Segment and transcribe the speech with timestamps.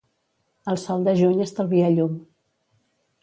[0.71, 2.15] El sol de juny estalvia llum.